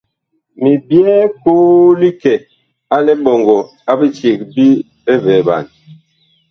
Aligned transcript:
Mi 0.61 0.71
byɛɛ 0.87 1.17
koo 1.41 1.89
li 2.01 2.09
kɛ 2.21 2.33
a 2.95 2.97
liɓɔŋgɔ 3.05 3.57
a 3.91 3.93
biceg 3.99 4.37
bi 4.53 4.65
vɛɛɓan. 5.23 5.65